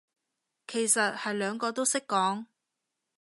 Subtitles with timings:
[0.67, 2.47] 其實係兩個都識講